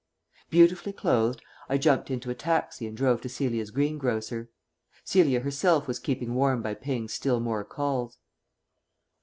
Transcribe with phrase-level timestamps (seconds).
[0.49, 4.49] Beautifully clothed, I jumped into a taxi and drove to Celia's greengrocer.
[5.03, 8.17] Celia herself was keeping warm by paying still more calls.